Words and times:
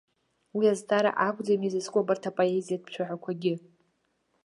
Уи 0.55 0.65
азҵаара 0.73 1.11
акәӡами 1.27 1.65
изызку 1.67 1.99
абарҭ 2.01 2.23
апоезиатә 2.29 2.89
цәаҳәақәагьы. 2.93 3.53